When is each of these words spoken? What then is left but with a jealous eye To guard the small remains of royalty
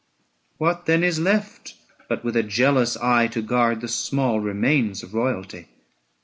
What 0.57 0.87
then 0.87 1.03
is 1.03 1.19
left 1.19 1.75
but 2.09 2.23
with 2.23 2.35
a 2.35 2.41
jealous 2.41 2.97
eye 2.97 3.27
To 3.27 3.41
guard 3.43 3.81
the 3.81 3.87
small 3.87 4.39
remains 4.39 5.03
of 5.03 5.13
royalty 5.13 5.67